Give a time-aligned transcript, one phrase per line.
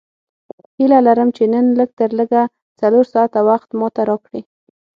[0.77, 2.41] هیله لرم چې نن لږ تر لږه
[2.79, 4.41] څلور ساعته وخت ماته راکړې.